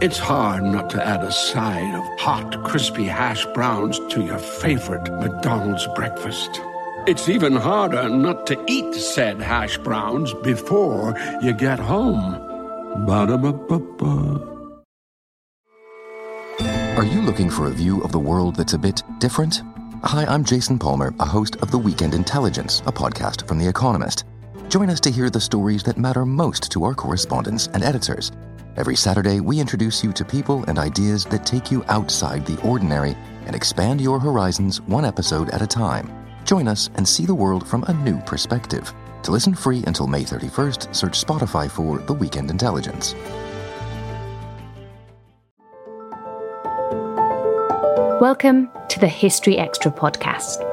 [0.00, 5.12] It's hard not to add a side of hot, crispy hash browns to your favorite
[5.20, 6.58] McDonald's breakfast.
[7.06, 12.32] It's even harder not to eat said hash browns before you get home.
[13.06, 14.40] Ba-da-ba-ba-ba.
[16.96, 19.62] Are you looking for a view of the world that's a bit different?
[20.02, 24.24] Hi, I'm Jason Palmer, a host of The Weekend Intelligence, a podcast from The Economist.
[24.70, 28.32] Join us to hear the stories that matter most to our correspondents and editors.
[28.76, 33.16] Every Saturday, we introduce you to people and ideas that take you outside the ordinary
[33.46, 36.10] and expand your horizons one episode at a time.
[36.44, 38.92] Join us and see the world from a new perspective.
[39.22, 43.14] To listen free until May 31st, search Spotify for The Weekend Intelligence.
[48.20, 50.68] Welcome to the History Extra podcast.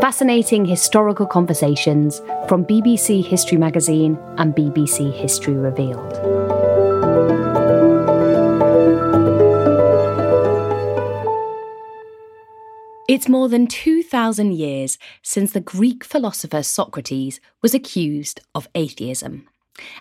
[0.00, 6.43] Fascinating historical conversations from BBC History Magazine and BBC History Revealed.
[13.06, 19.46] It's more than 2,000 years since the Greek philosopher Socrates was accused of atheism.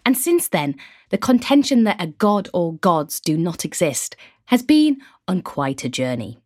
[0.05, 0.75] And since then,
[1.09, 4.15] the contention that a god or gods do not exist
[4.45, 6.39] has been on quite a journey.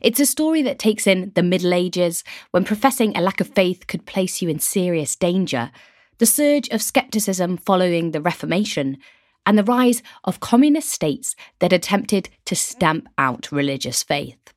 [0.00, 2.22] It's a story that takes in the Middle Ages,
[2.52, 5.72] when professing a lack of faith could place you in serious danger,
[6.18, 8.98] the surge of skepticism following the Reformation,
[9.44, 14.53] and the rise of communist states that attempted to stamp out religious faith.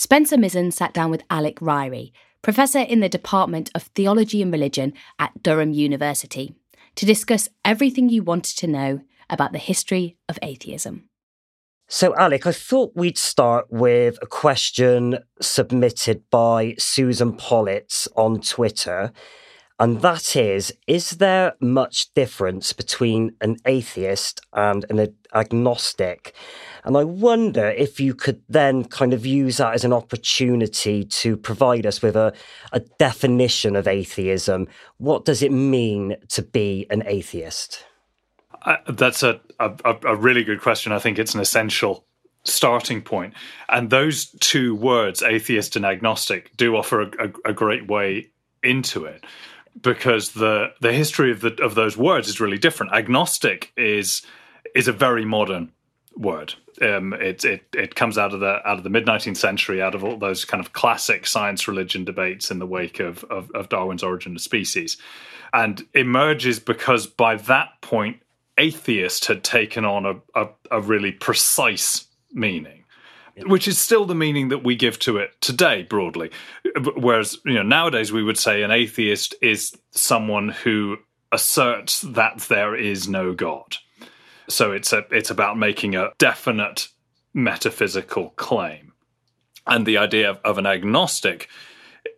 [0.00, 4.94] Spencer Mizen sat down with Alec Ryrie, professor in the Department of Theology and Religion
[5.18, 6.54] at Durham University,
[6.94, 11.08] to discuss everything you wanted to know about the history of atheism.
[11.88, 19.12] So, Alec, I thought we'd start with a question submitted by Susan Pollitz on Twitter.
[19.80, 26.34] And that is Is there much difference between an atheist and an agnostic?
[26.84, 31.36] And I wonder if you could then kind of use that as an opportunity to
[31.36, 32.32] provide us with a,
[32.72, 34.68] a definition of atheism.
[34.96, 37.84] What does it mean to be an atheist?
[38.62, 40.92] Uh, that's a, a, a really good question.
[40.92, 42.04] I think it's an essential
[42.44, 43.34] starting point.
[43.68, 48.30] And those two words, atheist and agnostic, do offer a, a, a, great way
[48.62, 49.24] into it
[49.80, 52.92] because the the history of the of those words is really different.
[52.92, 54.22] Agnostic is
[54.74, 55.72] is a very modern
[56.16, 56.54] word.
[56.80, 59.94] Um, it it it comes out of the out of the mid nineteenth century, out
[59.94, 63.68] of all those kind of classic science religion debates in the wake of, of, of
[63.68, 64.96] Darwin's Origin of Species,
[65.52, 68.20] and emerges because by that point
[68.58, 72.77] atheist had taken on a, a, a really precise meaning
[73.46, 76.30] which is still the meaning that we give to it today broadly.
[76.96, 80.98] Whereas you know nowadays we would say an atheist is someone who
[81.32, 83.76] asserts that there is no god.
[84.48, 86.88] So it's a it's about making a definite
[87.34, 88.92] metaphysical claim.
[89.66, 91.48] And the idea of, of an agnostic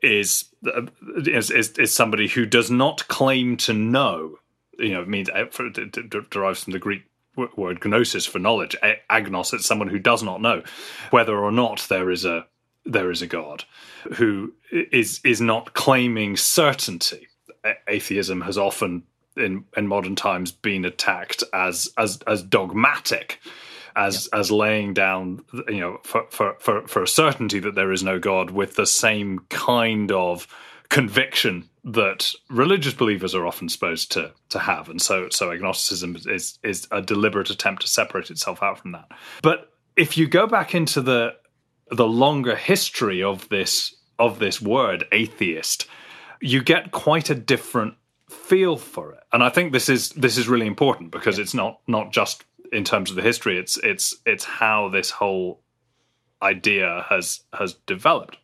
[0.03, 0.83] is, uh,
[1.27, 4.37] is is is somebody who does not claim to know
[4.81, 7.03] you know, it means uh, it derives from the Greek
[7.37, 8.77] word gnosis for knowledge.
[9.11, 10.63] Agnos, it's someone who does not know
[11.11, 12.47] whether or not there is a
[12.87, 13.65] there is a God,
[14.15, 17.29] who is is not claiming certainty.
[17.89, 19.05] Atheism has often
[19.37, 23.41] in in modern times been attacked as as as dogmatic
[23.97, 24.39] as yeah.
[24.39, 28.19] as laying down you know for, for for for a certainty that there is no
[28.19, 30.47] god with the same kind of
[30.91, 34.89] conviction that religious believers are often supposed to to have.
[34.89, 39.09] And so so agnosticism is is a deliberate attempt to separate itself out from that.
[39.43, 41.35] But if you go back into the
[41.91, 45.87] the longer history of this of this word atheist
[46.43, 47.95] you get quite a different
[48.29, 49.23] feel for it.
[49.33, 52.85] And i think this is this is really important because it's not not just in
[52.85, 55.61] terms of the history it's it's it's how this whole
[56.43, 58.39] idea has has developed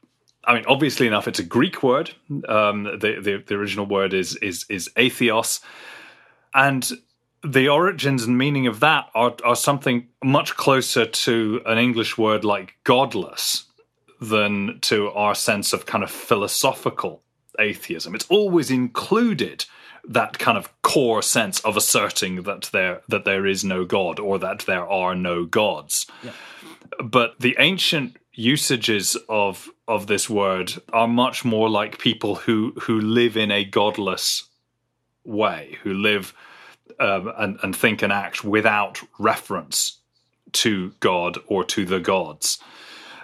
[0.47, 2.13] I mean, obviously enough, it's a Greek word.
[2.49, 5.61] Um, the, the, the original word is is is atheos,
[6.55, 6.89] and
[7.43, 12.45] the origins and meaning of that are are something much closer to an English word
[12.45, 13.65] like godless
[14.21, 17.23] than to our sense of kind of philosophical
[17.59, 18.15] atheism.
[18.15, 19.67] It's always included
[20.09, 24.39] that kind of core sense of asserting that there that there is no god or
[24.39, 26.07] that there are no gods.
[26.23, 26.33] Yeah.
[27.03, 33.01] But the ancient usages of of this word are much more like people who who
[33.01, 34.45] live in a godless
[35.25, 36.35] way, who live
[37.01, 39.99] um, and, and think and act without reference
[40.53, 42.59] to God or to the gods.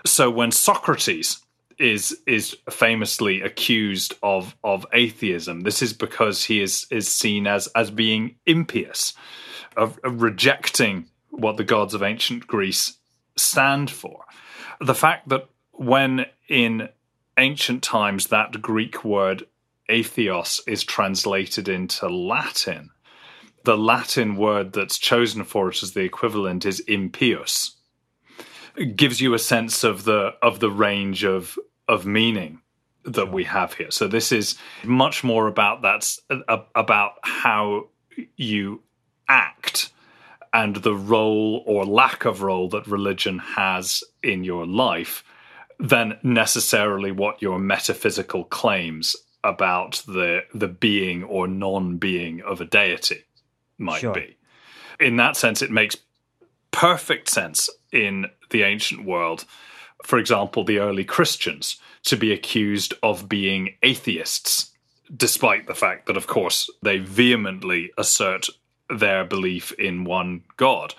[0.04, 1.40] So when Socrates
[1.78, 7.66] is is famously accused of of atheism, this is because he is is seen as
[7.68, 9.12] as being impious,
[9.76, 12.96] of, of rejecting what the gods of ancient Greece
[13.36, 14.24] stand for
[14.82, 16.88] the fact that when in
[17.38, 19.44] ancient times that Greek word
[19.88, 22.90] atheos is translated into Latin,
[23.64, 27.76] the Latin word that's chosen for it as the equivalent is impious.
[28.76, 31.58] It gives you a sense of the of the range of
[31.88, 32.60] of meaning
[33.04, 33.90] that we have here.
[33.90, 37.88] So this is much more about that's uh, about how
[38.36, 38.82] you
[39.28, 39.91] act
[40.52, 45.24] and the role or lack of role that religion has in your life
[45.78, 53.24] than necessarily what your metaphysical claims about the the being or non-being of a deity
[53.78, 54.14] might sure.
[54.14, 54.36] be.
[55.00, 55.96] In that sense, it makes
[56.70, 59.44] perfect sense in the ancient world,
[60.04, 64.70] for example, the early Christians, to be accused of being atheists,
[65.14, 68.48] despite the fact that, of course, they vehemently assert
[68.98, 70.94] their belief in one God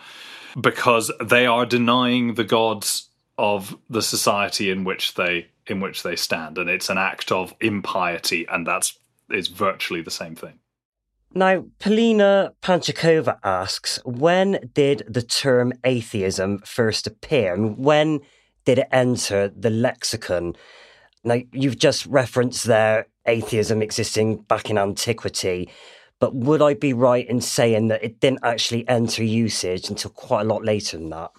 [0.59, 6.15] because they are denying the gods of the society in which they in which they
[6.15, 8.99] stand and it's an act of impiety and that's
[9.31, 10.59] is virtually the same thing.
[11.33, 18.19] Now polina panchakova asks when did the term atheism first appear and when
[18.65, 20.55] did it enter the lexicon?
[21.23, 25.69] Now you've just referenced there atheism existing back in antiquity
[26.23, 30.43] but would I be right in saying that it didn't actually enter usage until quite
[30.43, 31.31] a lot later than that?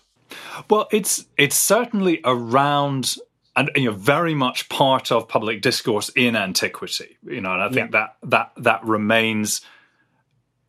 [0.69, 3.17] Well, it's it's certainly around
[3.57, 7.17] and you know very much part of public discourse in antiquity.
[7.23, 8.01] You know, and I think yeah.
[8.03, 9.63] that that that remains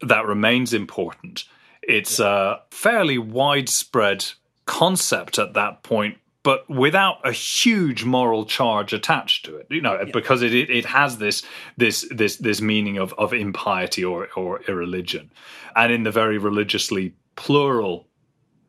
[0.02, 1.44] that remains important.
[1.82, 2.54] It's yeah.
[2.54, 4.24] a fairly widespread
[4.66, 9.66] concept at that point but without a huge moral charge attached to it.
[9.72, 10.12] You know, yeah.
[10.14, 11.42] because it, it, it has this
[11.76, 15.32] this this this meaning of of impiety or or irreligion,
[15.76, 18.08] and in the very religiously plural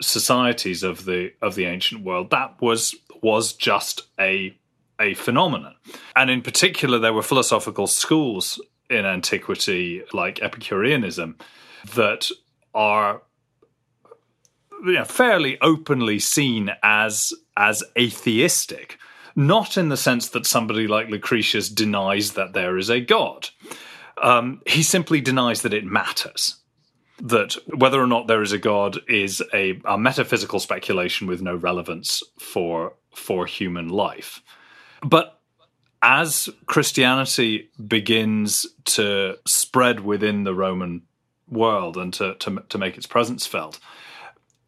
[0.01, 4.57] societies of the of the ancient world, that was was just a
[4.99, 5.75] a phenomenon.
[6.17, 8.59] And in particular, there were philosophical schools
[8.89, 11.37] in antiquity, like Epicureanism,
[11.95, 12.31] that
[12.75, 13.21] are
[14.85, 18.99] you know, fairly openly seen as as atheistic,
[19.35, 23.49] not in the sense that somebody like Lucretius denies that there is a god.
[24.23, 26.57] Um, he simply denies that it matters.
[27.19, 31.57] That whether or not there is a god is a, a metaphysical speculation with no
[31.57, 34.43] relevance for for human life.
[35.03, 35.41] But
[36.03, 41.03] as Christianity begins to spread within the Roman
[41.49, 43.81] world and to, to, to make its presence felt,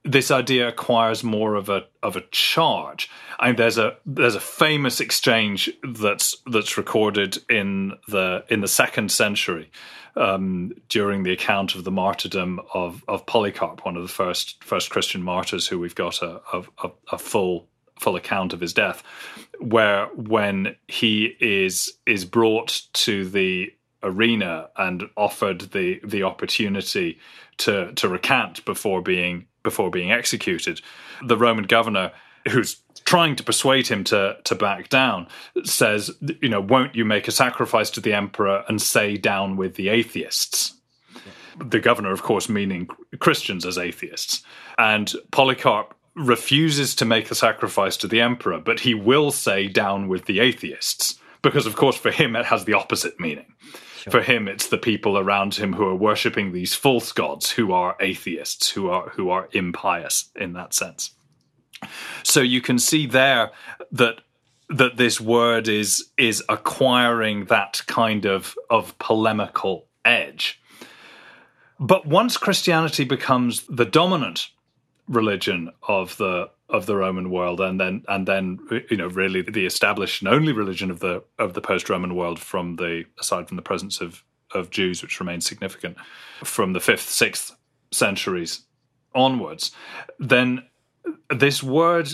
[0.09, 3.11] this idea acquires more of a of a charge.
[3.39, 8.69] I mean, there's a there's a famous exchange that's that's recorded in the in the
[8.69, 9.71] second century
[10.17, 14.91] um, during the account of the martyrdom of of Polycarp, one of the first first
[14.91, 17.69] Christian martyrs, who we've got a a, a full
[18.01, 19.03] full account of his death,
[19.61, 23.73] where when he is is brought to the
[24.03, 27.19] arena and offered the the opportunity
[27.59, 30.81] to to recant before being before being executed.
[31.25, 32.13] The Roman governor,
[32.51, 35.29] who's trying to persuade him to to back down,
[35.65, 36.11] says,
[36.43, 39.89] you know, won't you make a sacrifice to the emperor and say down with the
[39.89, 40.75] atheists?
[41.59, 44.43] the governor, of course, meaning Christians as atheists.
[44.79, 50.09] And Polycarp refuses to make the sacrifice to the emperor, but he will say, down
[50.09, 51.19] with the atheists.
[51.43, 53.55] Because, of course, for him, it has the opposite meaning.
[54.03, 54.13] Sure.
[54.13, 57.97] For him, it's the people around him who are worshipping these false gods, who are
[58.01, 61.13] atheists, who are who are impious in that sense.
[62.23, 63.51] So you can see there
[63.91, 64.21] that
[64.69, 70.61] that this word is is acquiring that kind of of polemical edge.
[71.81, 74.49] But once Christianity becomes the dominant
[75.09, 78.59] religion of the of the Roman world, and then and then
[78.91, 82.39] you know really the established and only religion of the of the post Roman world,
[82.39, 85.97] from the aside from the presence of of Jews, which remains significant
[86.45, 87.57] from the fifth sixth
[87.91, 88.63] centuries
[89.15, 89.73] onwards,
[90.19, 90.65] then
[91.35, 92.09] this word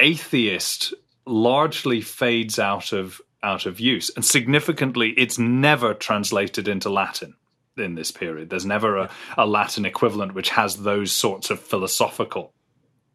[0.00, 7.34] atheist largely fades out of out of use, and significantly, it's never translated into Latin
[7.76, 8.50] in this period.
[8.50, 12.52] There's never a, a Latin equivalent which has those sorts of philosophical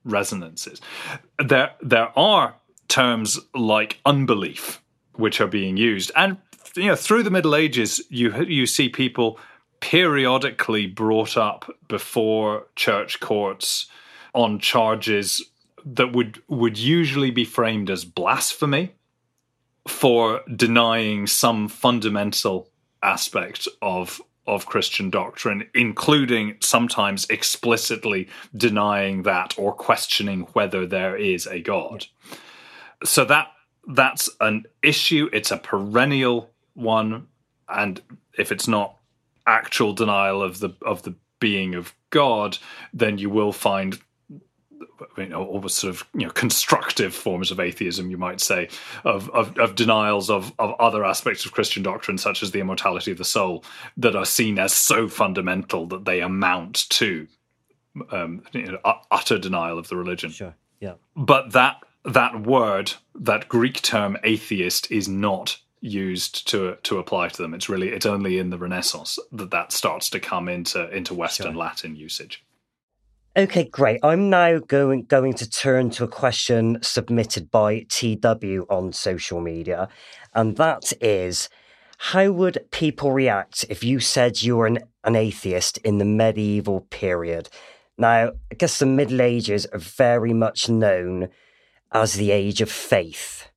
[0.04, 0.82] resonances.
[1.40, 2.56] There, there are
[2.88, 4.82] terms like unbelief
[5.14, 6.38] which are being used, and
[6.76, 9.40] you know through the Middle Ages, you you see people
[9.82, 13.88] periodically brought up before church courts
[14.34, 15.44] on charges
[15.86, 18.94] that would would usually be framed as blasphemy
[19.88, 22.70] for denying some fundamental
[23.04, 31.48] aspect of of Christian doctrine, including sometimes explicitly denying that or questioning whether there is
[31.48, 32.06] a God.
[33.06, 33.48] So that
[33.88, 35.30] that's an issue.
[35.32, 37.28] It's a perennial one,
[37.70, 38.02] and
[38.38, 38.98] if it's not
[39.48, 42.58] actual denial of the of the being of God,
[42.94, 44.00] then you will find
[45.18, 48.70] you know, almost sort of you know constructive forms of atheism, you might say,
[49.04, 53.12] of of, of denials of of other aspects of Christian doctrine, such as the immortality
[53.12, 53.64] of the soul,
[53.98, 57.28] that are seen as so fundamental that they amount to
[58.12, 58.80] um, you know,
[59.12, 60.32] utter denial of the religion.
[60.32, 60.56] Sure.
[60.80, 60.94] Yeah.
[61.16, 67.42] But that that word, that Greek term atheist, is not used to to apply to
[67.42, 67.54] them.
[67.54, 71.54] It's really it's only in the Renaissance that that starts to come into into Western
[71.54, 71.56] sure.
[71.56, 72.44] Latin usage.
[73.38, 74.02] Okay, great.
[74.04, 79.88] I'm now going going to turn to a question submitted by TW on social media,
[80.34, 81.48] and that is
[81.98, 86.82] how would people react if you said you were an, an atheist in the medieval
[86.90, 87.48] period?
[87.98, 91.30] Now, I guess the Middle Ages are very much known
[91.94, 93.50] as the age of faith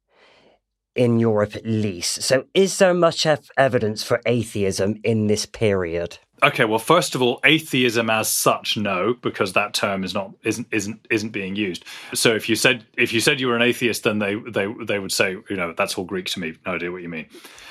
[0.95, 2.23] in Europe at least.
[2.23, 3.27] So, is there much
[3.57, 6.19] evidence for atheism in this period?
[6.43, 10.67] Okay, well, first of all, atheism as such, no, because that term is not isn't
[10.73, 11.85] isn't isn't being used.
[12.13, 14.99] So if you said if you said you were an atheist, then they they they
[14.99, 16.55] would say, you know, that's all Greek to me.
[16.67, 17.27] No idea what you mean.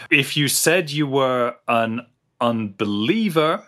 [0.09, 2.05] If you said you were an
[2.39, 3.63] unbeliever,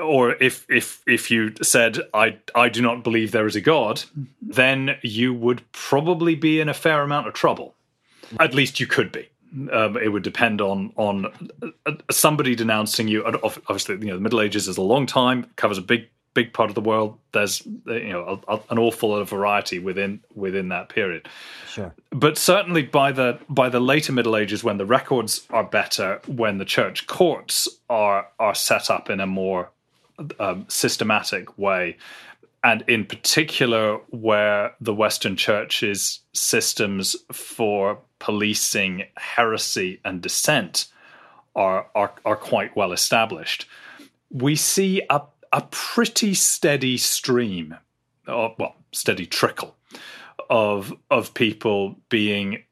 [0.00, 4.04] or if if if you said I I do not believe there is a God,
[4.40, 7.74] then you would probably be in a fair amount of trouble.
[8.38, 9.29] At least you could be.
[9.72, 11.26] Um, it would depend on on
[11.86, 13.24] uh, somebody denouncing you.
[13.24, 16.70] Obviously, you know, the Middle Ages is a long time, covers a big big part
[16.70, 17.18] of the world.
[17.32, 21.28] There's uh, you know a, a, an awful lot of variety within within that period.
[21.68, 21.94] Sure.
[22.10, 26.58] But certainly by the by the later Middle Ages, when the records are better, when
[26.58, 29.70] the church courts are are set up in a more
[30.38, 31.96] um, systematic way,
[32.62, 40.86] and in particular where the Western Church's systems for policing heresy and dissent
[41.56, 43.66] are are, are quite well established.
[44.30, 47.76] We see a a pretty steady stream,
[48.28, 49.76] or well, steady trickle
[50.48, 52.62] of of people being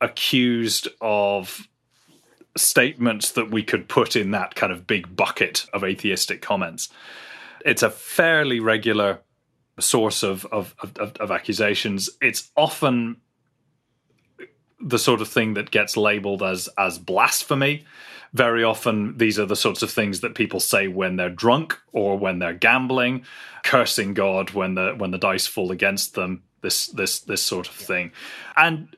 [0.00, 1.68] accused of
[2.56, 6.88] statements that we could put in that kind of big bucket of atheistic comments.
[7.64, 9.20] It's a fairly regular
[9.82, 12.10] source of of, of, of accusations.
[12.20, 13.16] It's often
[14.80, 17.84] the sort of thing that gets labeled as as blasphemy.
[18.32, 22.18] Very often, these are the sorts of things that people say when they're drunk or
[22.18, 23.24] when they're gambling,
[23.64, 26.42] cursing God when the when the dice fall against them.
[26.62, 28.12] This this this sort of thing,
[28.56, 28.94] and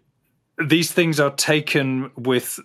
[0.59, 2.59] these things are taken with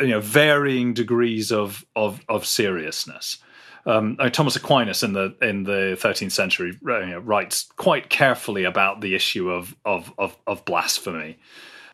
[0.00, 3.38] you know varying degrees of of, of seriousness.
[3.88, 9.00] Um, Thomas Aquinas in the in the 13th century you know, writes quite carefully about
[9.00, 11.38] the issue of, of of of blasphemy,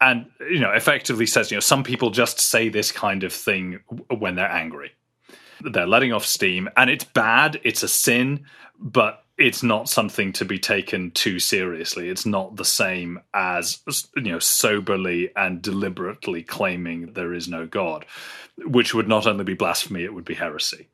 [0.01, 3.79] and you know effectively says you know some people just say this kind of thing
[4.09, 4.91] when they're angry.
[5.61, 7.61] They're letting off steam, and it's bad.
[7.63, 8.45] It's a sin,
[8.77, 12.09] but it's not something to be taken too seriously.
[12.09, 13.79] It's not the same as
[14.17, 18.05] you know soberly and deliberately claiming there is no God,
[18.59, 20.89] which would not only be blasphemy, it would be heresy.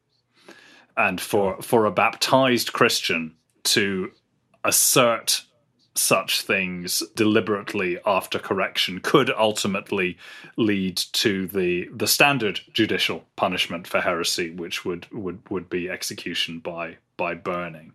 [0.97, 4.11] And for, for a baptized Christian to
[4.65, 5.45] assert
[5.95, 10.17] such things deliberately after correction could ultimately
[10.57, 16.61] lead to the the standard judicial punishment for heresy, which would would would be execution
[16.61, 17.93] by by burning.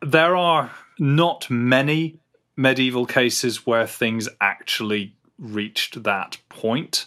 [0.00, 2.18] There are not many
[2.56, 7.06] medieval cases where things actually reached that point.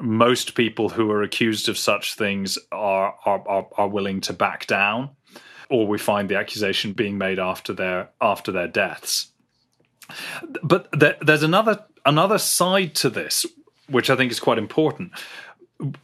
[0.00, 4.66] Most people who are accused of such things are are, are, are willing to back
[4.66, 5.10] down,
[5.68, 9.28] or we find the accusation being made after their after their deaths.
[10.62, 13.46] But there, there's another another side to this,
[13.88, 15.12] which I think is quite important,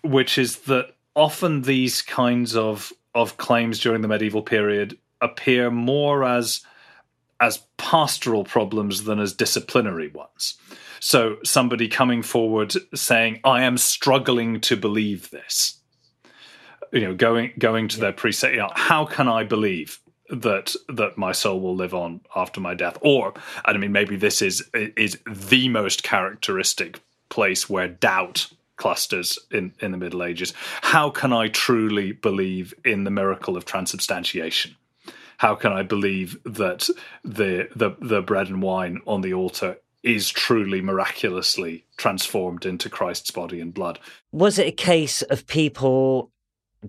[0.02, 6.22] which is that often these kinds of of claims during the medieval period appear more
[6.22, 6.60] as
[7.40, 10.56] as pastoral problems than as disciplinary ones.
[11.00, 15.80] So somebody coming forward saying, "I am struggling to believe this,"
[16.92, 20.74] you know, going going to their priest, saying, you know, "How can I believe?" that
[20.88, 23.32] that my soul will live on after my death or
[23.64, 29.92] i mean maybe this is is the most characteristic place where doubt clusters in in
[29.92, 30.52] the middle ages
[30.82, 34.74] how can i truly believe in the miracle of transubstantiation
[35.38, 36.88] how can i believe that
[37.24, 43.32] the the the bread and wine on the altar is truly miraculously transformed into Christ's
[43.32, 43.98] body and blood.
[44.30, 46.30] Was it a case of people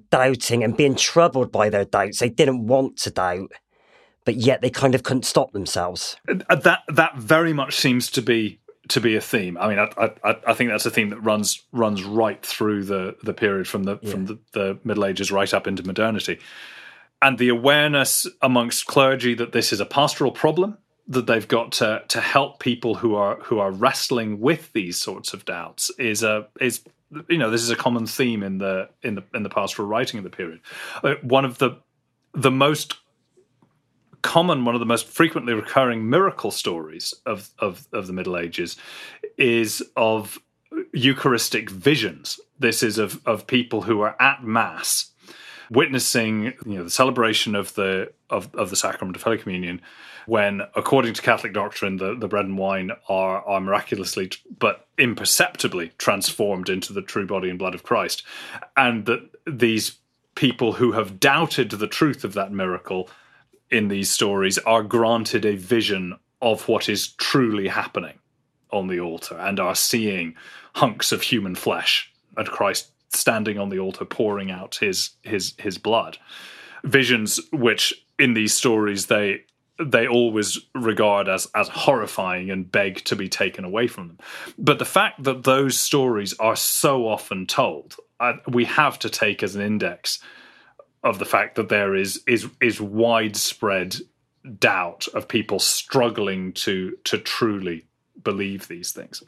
[0.10, 2.20] doubting and being troubled by their doubts.
[2.20, 3.52] They didn't want to doubt,
[4.26, 6.18] but yet they kind of couldn't stop themselves.
[6.28, 9.58] Uh, that that very much seems to be to be a theme.
[9.58, 13.16] I mean, I, I, I think that's a theme that runs runs right through the
[13.24, 14.12] the period from the yeah.
[14.12, 16.40] from the, the Middle Ages right up into modernity,
[17.22, 22.04] and the awareness amongst clergy that this is a pastoral problem that they've got to
[22.10, 26.48] to help people who are who are wrestling with these sorts of doubts is a
[26.60, 26.84] is
[27.30, 30.18] you know this is a common theme in the in the in the pastoral writing
[30.18, 30.60] of the period.
[31.04, 31.72] Uh, one of the
[32.34, 32.96] the most
[34.22, 38.76] common, one of the most frequently recurring miracle stories of of, of the Middle Ages
[39.38, 40.40] is of
[40.94, 42.40] Eucharistic visions.
[42.60, 45.12] This is of of people who are at mass
[45.70, 49.82] witnessing you know the celebration of the of, of the sacrament of Holy Communion
[50.28, 55.94] when, according to Catholic doctrine, the, the bread and wine are, are miraculously but imperceptibly
[55.98, 58.24] transformed into the true body and blood of Christ.
[58.76, 59.98] And that these
[60.36, 63.10] people who have doubted the truth of that miracle
[63.72, 68.20] in these stories are granted a vision of what is truly happening
[68.70, 70.36] on the altar and are seeing
[70.76, 75.78] hunks of human flesh and Christ standing on the altar pouring out his his his
[75.78, 76.18] blood
[76.84, 79.42] visions which in these stories they
[79.80, 84.18] they always regard as as horrifying and beg to be taken away from them.
[84.58, 89.44] But the fact that those stories are so often told, uh, we have to take
[89.44, 90.20] as an index
[91.04, 93.98] of the fact that there is is is widespread
[94.60, 97.86] doubt of people struggling to to truly
[98.24, 99.22] believe these things.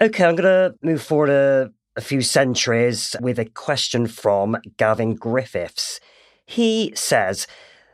[0.00, 5.98] Okay, I'm going to move forward a few centuries with a question from Gavin Griffiths.
[6.46, 7.48] He says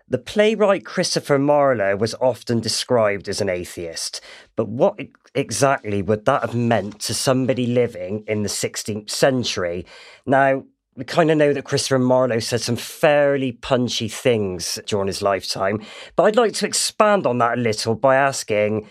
[0.06, 4.20] the playwright Christopher Marlowe was often described as an atheist,
[4.56, 5.00] but what
[5.34, 9.86] exactly would that have meant to somebody living in the 16th century?
[10.26, 10.64] Now,
[10.96, 15.82] we kind of know that Christopher Marlowe said some fairly punchy things during his lifetime,
[16.14, 18.86] but I'd like to expand on that a little by asking,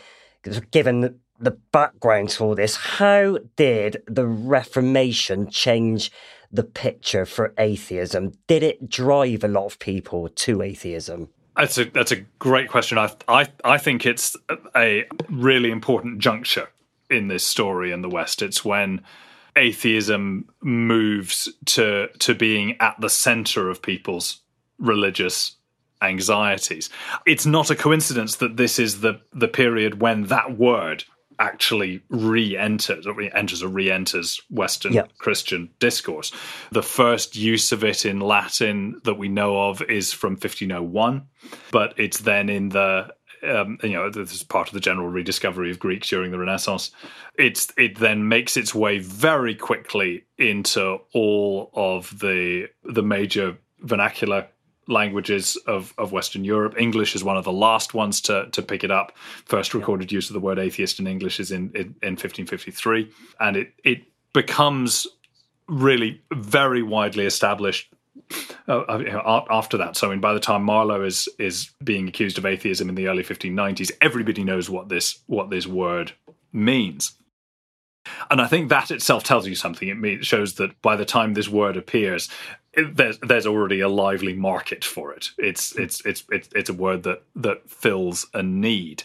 [0.71, 6.11] given the background to all this, how did the Reformation change
[6.51, 8.33] the picture for atheism?
[8.47, 11.29] Did it drive a lot of people to atheism?
[11.55, 12.97] That's a that's a great question.
[12.97, 14.35] I I I think it's
[14.75, 16.69] a really important juncture
[17.09, 18.41] in this story in the West.
[18.41, 19.01] It's when
[19.55, 24.41] atheism moves to to being at the center of people's
[24.79, 25.55] religious
[26.01, 26.89] anxieties.
[27.25, 31.05] It's not a coincidence that this is the the period when that word
[31.39, 35.05] actually re-enters or re-enters or re-enters Western yeah.
[35.17, 36.31] Christian discourse.
[36.71, 41.27] The first use of it in Latin that we know of is from 1501,
[41.71, 45.69] but it's then in the um, you know, this is part of the general rediscovery
[45.69, 46.91] of Greek during the Renaissance.
[47.37, 54.47] It's it then makes its way very quickly into all of the the major vernacular
[54.87, 56.75] languages of, of Western Europe.
[56.77, 59.15] English is one of the last ones to, to pick it up.
[59.45, 63.09] First recorded use of the word atheist in English is in, in, in 1553.
[63.39, 65.07] And it, it becomes
[65.67, 67.93] really very widely established
[68.67, 69.97] uh, uh after that.
[69.97, 73.07] So, I mean, by the time Marlowe is is being accused of atheism in the
[73.07, 76.13] early 1590s, everybody knows what this what this word
[76.51, 77.13] means.
[78.29, 80.03] And I think that itself tells you something.
[80.03, 82.29] It, shows that by the time this word appears,
[82.75, 85.29] there's there's already a lively market for it.
[85.37, 89.03] It's it's it's it's it's a word that that fills a need.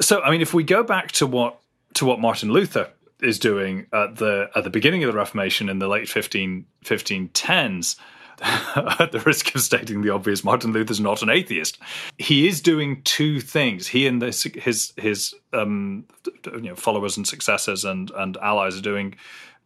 [0.00, 1.60] So I mean, if we go back to what
[1.94, 5.78] to what Martin Luther is doing at the at the beginning of the Reformation in
[5.78, 7.96] the late 15, 1510s,
[9.00, 11.78] at the risk of stating the obvious, Martin Luther's not an atheist.
[12.18, 13.88] He is doing two things.
[13.88, 16.04] He and this, his his um,
[16.46, 19.16] you know, followers and successors and and allies are doing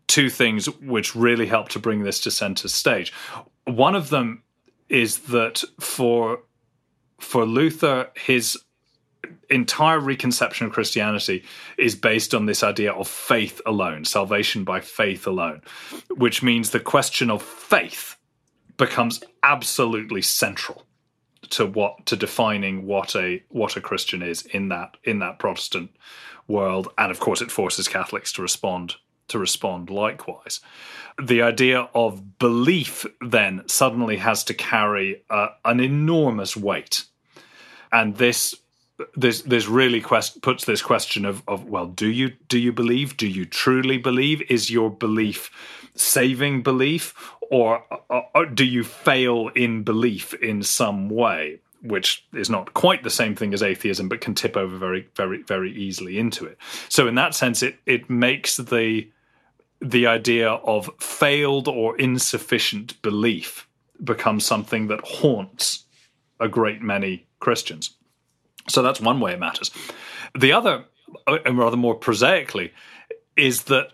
[0.07, 3.13] two things which really help to bring this to center stage.
[3.65, 4.43] One of them
[4.89, 6.41] is that for
[7.19, 8.59] for Luther, his
[9.51, 11.45] entire reconception of Christianity
[11.79, 15.63] is based on this idea of faith alone, salvation by faith alone,
[16.17, 18.17] which means the question of faith
[18.77, 20.85] becomes absolutely central
[21.51, 25.91] to what to defining what a what a Christian is in that in that Protestant
[26.49, 28.97] world, and of course it forces Catholics to respond
[29.29, 30.61] to respond likewise.
[31.23, 37.05] The idea of belief then suddenly has to carry uh, an enormous weight,
[37.93, 38.55] and this
[39.17, 43.17] this this really quest, puts this question of of well, do you do you believe?
[43.17, 44.43] Do you truly believe?
[44.51, 45.51] Is your belief
[45.95, 51.61] saving belief, or, or, or do you fail in belief in some way?
[51.83, 55.43] Which is not quite the same thing as atheism, but can tip over very, very,
[55.43, 56.57] very easily into it.
[56.89, 59.11] So, in that sense, it it makes the
[59.81, 63.69] the idea of failed or insufficient belief
[64.03, 65.85] become something that haunts
[66.41, 67.97] a great many Christians.
[68.69, 69.73] So that's one way it matters.
[70.39, 70.85] The other,
[71.27, 72.73] uh, and rather more prosaically,
[73.37, 73.93] is that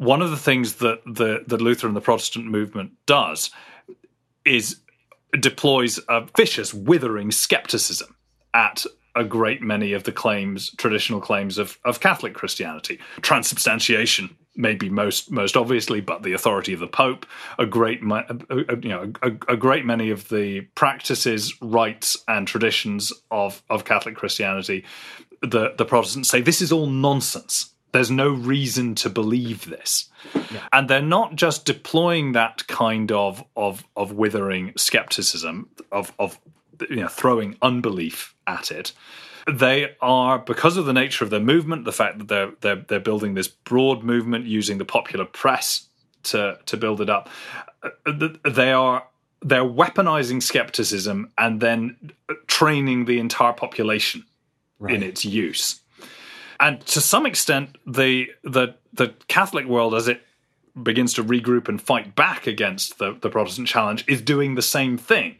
[0.00, 3.50] one of the things that the, the Luther and the Protestant movement does
[4.46, 4.80] is
[5.38, 8.16] deploys a vicious, withering skepticism
[8.54, 12.98] at a great many of the claims, traditional claims of, of Catholic Christianity.
[13.20, 17.26] Transubstantiation, maybe most most obviously, but the authority of the Pope,
[17.58, 23.62] a great you know a, a, great many of the practices, rites, and traditions of
[23.68, 24.82] of Catholic Christianity,
[25.42, 27.74] the the Protestants say this is all nonsense.
[27.92, 30.68] There's no reason to believe this, yeah.
[30.72, 36.38] and they're not just deploying that kind of of of withering skepticism of of
[36.88, 38.92] you know throwing unbelief at it
[39.50, 43.00] they are because of the nature of their movement, the fact that they're they're they're
[43.00, 45.86] building this broad movement using the popular press
[46.24, 47.28] to to build it up.
[47.82, 49.06] Uh, they are
[49.42, 52.12] they're weaponizing skepticism and then
[52.46, 54.24] training the entire population
[54.78, 54.94] right.
[54.94, 55.80] in its use.
[56.60, 60.22] And to some extent, the the the Catholic world, as it
[60.80, 64.96] begins to regroup and fight back against the, the Protestant challenge, is doing the same
[64.96, 65.36] thing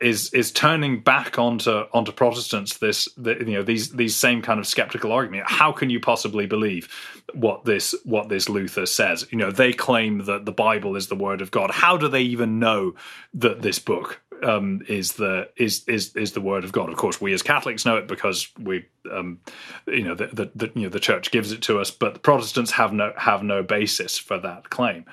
[0.00, 4.58] is is turning back onto onto Protestants this the, you know these these same kind
[4.58, 5.44] of skeptical argument.
[5.46, 6.88] How can you possibly believe
[7.34, 9.26] what this what this Luther says?
[9.30, 11.70] You know they claim that the Bible is the word of God.
[11.70, 12.94] How do they even know
[13.34, 16.88] that this book um, is the is is is the word of God.
[16.88, 19.38] Of course, we as Catholics know it because we, um,
[19.86, 21.90] you know, the, the, the, you know the Church gives it to us.
[21.90, 25.04] But the Protestants have no have no basis for that claim.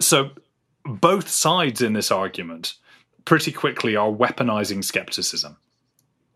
[0.00, 0.30] So
[0.84, 2.74] both sides in this argument
[3.24, 5.56] pretty quickly are weaponizing skepticism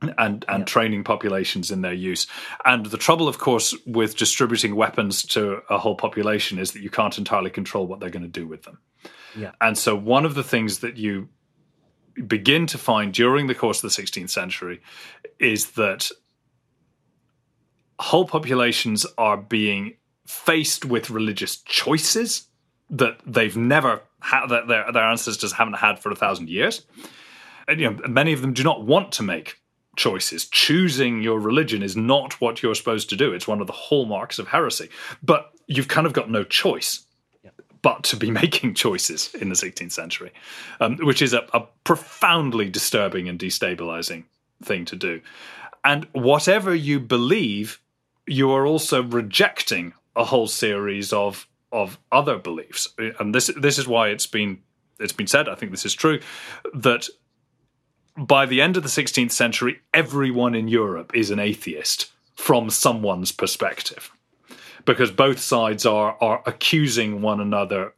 [0.01, 0.65] and and yeah.
[0.65, 2.27] training populations in their use.
[2.65, 6.91] And the trouble, of course, with distributing weapons to a whole population is that you
[6.91, 8.79] can't entirely control what they're going to do with them.
[9.37, 9.53] Yeah.
[9.61, 11.29] And so one of the things that you
[12.27, 14.81] begin to find during the course of the 16th century
[15.39, 16.11] is that
[18.01, 19.95] whole populations are being
[20.27, 22.49] faced with religious choices
[22.91, 26.85] that they've never had that their their ancestors haven't had for a thousand years.
[27.69, 29.61] And, you know, many of them do not want to make
[29.97, 30.47] choices.
[30.47, 33.33] Choosing your religion is not what you're supposed to do.
[33.33, 34.89] It's one of the hallmarks of heresy.
[35.23, 37.05] But you've kind of got no choice
[37.83, 40.33] but to be making choices in the 16th century,
[40.81, 44.25] um, which is a, a profoundly disturbing and destabilizing
[44.63, 45.21] thing to do.
[45.85, 47.81] And whatever you believe,
[48.27, 53.87] you are also rejecting a whole series of of other beliefs, and this this is
[53.87, 54.59] why it's been
[54.99, 55.49] it's been said.
[55.49, 56.21] I think this is true
[56.75, 57.09] that
[58.17, 63.31] by the end of the 16th century, everyone in Europe is an atheist from someone's
[63.31, 64.11] perspective,
[64.85, 67.95] because both sides are are accusing one another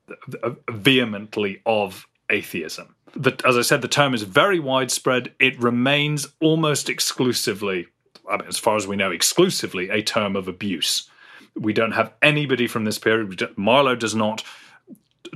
[0.68, 2.94] vehemently of atheism.
[3.16, 5.32] That, as I said, the term is very widespread.
[5.40, 7.88] It remains almost exclusively,
[8.30, 11.10] I mean, as far as we know, exclusively a term of abuse
[11.54, 13.48] we don't have anybody from this period.
[13.56, 14.42] Marlowe does not,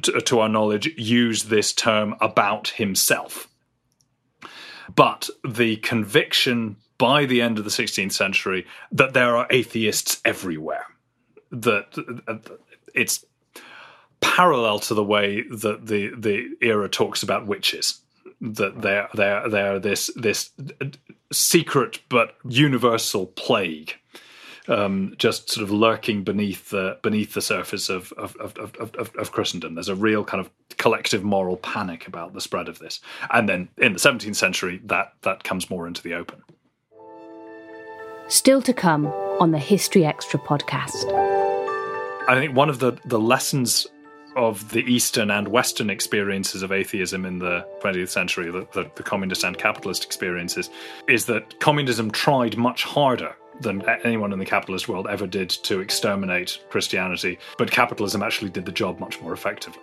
[0.03, 3.49] to, to our knowledge, use this term about himself.
[4.95, 10.87] But the conviction by the end of the 16th century that there are atheists everywhere
[11.51, 11.99] that
[12.95, 13.25] it's
[14.21, 18.01] parallel to the way that the the era talks about witches
[18.41, 20.51] that they're they're they're this this
[21.33, 23.95] secret but universal plague
[24.69, 29.33] um, just sort of lurking beneath the beneath the surface of of, of, of of
[29.33, 29.75] Christendom.
[29.75, 33.01] There's a real kind of collective moral panic about the spread of this,
[33.31, 36.43] and then in the 17th century, that that comes more into the open.
[38.29, 39.07] Still to come
[39.39, 41.05] on the History Extra podcast.
[42.27, 43.87] I think one of the the lessons
[44.37, 49.03] of the Eastern and Western experiences of atheism in the 20th century, the, the, the,
[49.05, 50.71] communist and capitalist experiences,
[51.07, 55.81] is that communism tried much harder than anyone in the capitalist world ever did to
[55.81, 59.83] exterminate Christianity, but capitalism actually did the job much more effectively.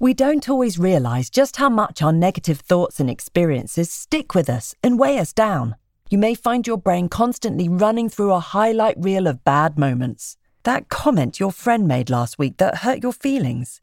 [0.00, 4.74] We don't always realise just how much our negative thoughts and experiences stick with us
[4.82, 5.74] and weigh us down
[6.10, 10.38] you may find your brain constantly running through a highlight reel of bad moments.
[10.62, 13.82] That comment your friend made last week that hurt your feelings,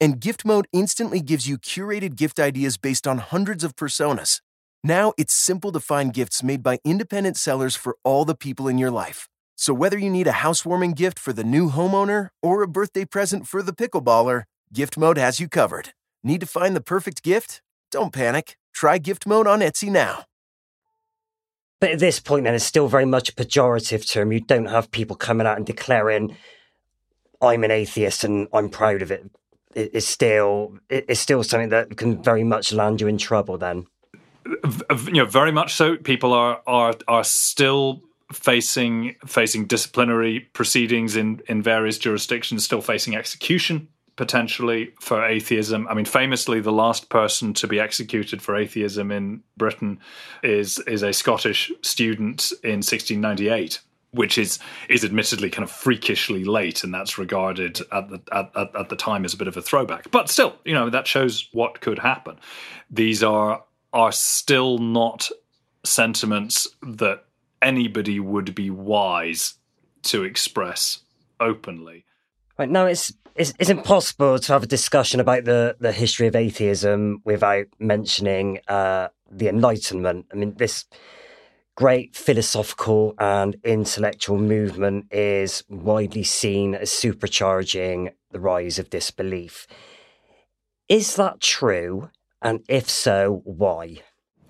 [0.00, 4.40] And gift mode instantly gives you curated gift ideas based on hundreds of personas.
[4.84, 8.78] Now it's simple to find gifts made by independent sellers for all the people in
[8.78, 9.28] your life.
[9.56, 13.48] So whether you need a housewarming gift for the new homeowner or a birthday present
[13.48, 15.94] for the pickleballer, Gift Mode has you covered.
[16.22, 17.62] Need to find the perfect gift?
[17.90, 18.56] Don't panic.
[18.74, 20.24] Try Gift Mode on Etsy now.
[21.80, 24.32] But at this point, then, it's still very much a pejorative term.
[24.32, 26.36] You don't have people coming out and declaring,
[27.40, 29.30] "I'm an atheist and I'm proud of it."
[29.76, 33.58] It's still it's still something that can very much land you in trouble.
[33.58, 33.86] Then,
[35.06, 35.96] you know, very much so.
[35.96, 38.00] People are are are still
[38.32, 45.86] facing facing disciplinary proceedings in in various jurisdictions, still facing execution potentially for atheism.
[45.88, 50.00] I mean, famously, the last person to be executed for atheism in Britain
[50.42, 53.80] is is a Scottish student in 1698
[54.16, 58.88] which is is admittedly kind of freakishly late, and that's regarded at the at, at,
[58.88, 60.10] the time as a bit of a throwback.
[60.10, 62.38] But still, you know, that shows what could happen.
[62.90, 65.30] These are are still not
[65.84, 67.24] sentiments that
[67.62, 69.54] anybody would be wise
[70.02, 71.00] to express
[71.40, 72.04] openly.
[72.58, 76.34] Right now, it's it's, it's impossible to have a discussion about the, the history of
[76.34, 80.26] atheism without mentioning uh, the Enlightenment.
[80.32, 80.86] I mean, this
[81.76, 89.66] great philosophical and intellectual movement is widely seen as supercharging the rise of disbelief.
[90.88, 92.10] Is that true?
[92.42, 93.98] And if so, why?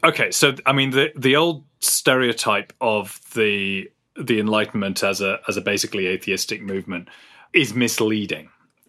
[0.04, 5.56] Okay, so I mean the the old stereotype of the the Enlightenment as a as
[5.56, 7.08] a basically atheistic movement
[7.52, 8.48] is misleading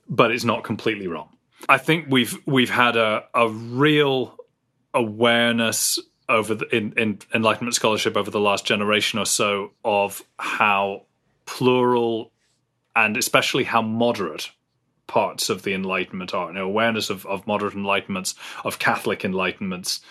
[0.10, 1.30] but it's not completely wrong.
[1.70, 4.38] I think we've we've had a, a real
[4.94, 11.04] awareness over the, in, in Enlightenment scholarship over the last generation or so of how
[11.46, 12.32] plural
[12.96, 14.52] and especially how moderate
[15.08, 16.52] parts of the Enlightenment are.
[16.52, 18.36] Know, awareness of, of moderate enlightenments,
[18.66, 20.02] of Catholic enlightenments,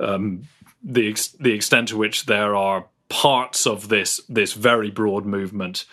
[0.00, 0.44] um,
[0.82, 5.84] the ex- the extent to which there are parts of this this very broad movement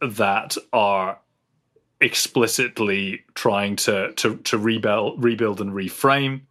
[0.00, 1.18] that are
[2.00, 6.42] explicitly trying to to, to rebuild rebuild and reframe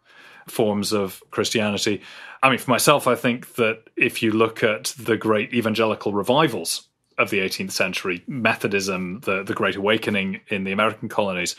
[0.47, 2.01] forms of Christianity.
[2.43, 6.87] I mean, for myself, I think that if you look at the great evangelical revivals
[7.17, 11.55] of the 18th century, Methodism, the, the Great Awakening in the American colonies,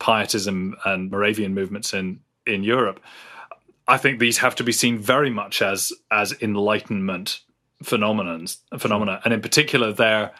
[0.00, 3.00] Pietism and Moravian movements in, in Europe,
[3.88, 7.40] I think these have to be seen very much as as Enlightenment
[7.84, 10.32] phenomenons, phenomena, and in particular, there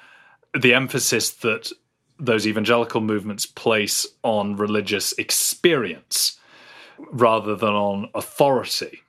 [0.59, 1.71] the emphasis that
[2.19, 6.39] those evangelical movements place on religious experience
[6.99, 9.03] rather than on authority.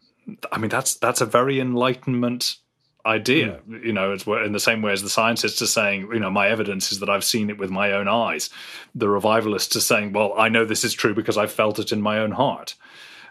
[0.51, 2.57] I mean, that's that's a very Enlightenment
[3.05, 3.61] idea.
[3.67, 3.85] Mm.
[3.85, 6.49] You know, it's in the same way as the scientists are saying, you know, my
[6.49, 8.49] evidence is that I've seen it with my own eyes.
[8.93, 12.01] The revivalists are saying, well, I know this is true because I've felt it in
[12.01, 12.75] my own heart.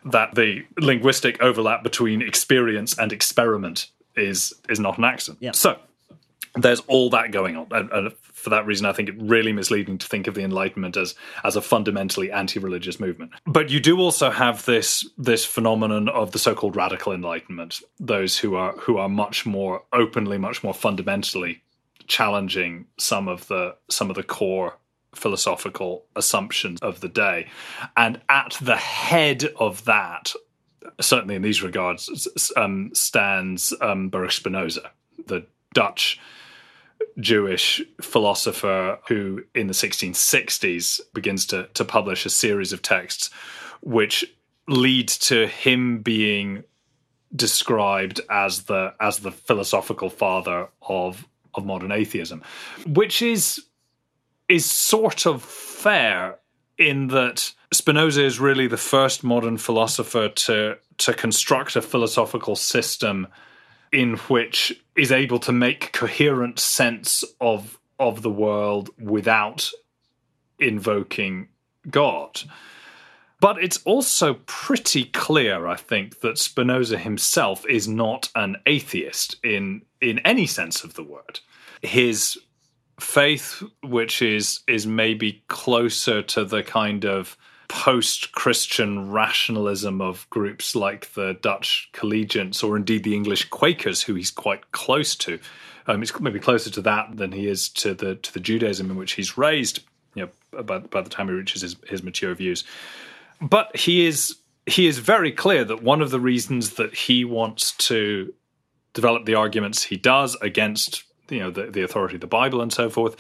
[0.05, 5.39] That the linguistic overlap between experience and experiment is is not an accident.
[5.43, 5.53] Yeah.
[5.53, 5.79] So
[6.57, 9.99] there's all that going on, and, and, for that reason, I think it really misleading
[9.99, 11.15] to think of the Enlightenment as
[11.45, 13.33] as a fundamentally anti-religious movement.
[13.47, 18.55] But you do also have this this phenomenon of the so-called radical Enlightenment, those who
[18.55, 21.63] are who are much more openly, much more fundamentally
[22.07, 24.79] challenging some of the some of the core
[25.15, 27.49] philosophical assumptions of the day,
[27.97, 30.33] and at the head of that,
[31.01, 34.91] certainly in these regards, um, stands um, Baruch Spinoza,
[35.27, 36.21] the Dutch
[37.19, 43.31] Jewish philosopher who, in the 1660s, begins to, to publish a series of texts
[43.81, 44.25] which
[44.69, 46.65] lead to him being
[47.35, 52.43] described as the as the philosophical father of of modern atheism,
[52.87, 53.65] which is
[54.49, 56.39] is sort of fair
[56.79, 63.27] in that Spinoza is really the first modern philosopher to to construct a philosophical system
[63.97, 69.71] in which is able to make coherent sense of of the world without
[70.59, 71.49] invoking
[71.91, 72.43] God.
[73.41, 79.81] But it's also pretty clear, I think, that Spinoza himself is not an atheist in
[80.03, 81.41] in any sense of the word.
[81.81, 82.37] His
[83.01, 90.75] faith, which is is maybe closer to the kind of post Christian rationalism of groups
[90.75, 95.39] like the Dutch Collegiants or indeed the English Quakers, who he's quite close to.
[95.87, 98.97] Um, he's maybe closer to that than he is to the to the Judaism in
[98.97, 99.81] which he's raised.
[100.15, 102.65] You know, by, by the time he reaches his, his mature views,
[103.41, 107.73] but he is he is very clear that one of the reasons that he wants
[107.73, 108.33] to
[108.95, 112.73] develop the arguments he does against you know the, the authority of the Bible and
[112.73, 113.17] so forth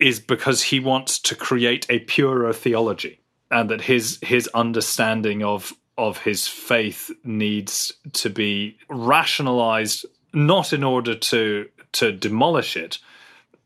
[0.00, 5.72] is because he wants to create a purer theology and that his his understanding of
[5.98, 12.98] of his faith needs to be rationalized not in order to to demolish it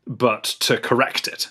[0.07, 1.47] but to correct it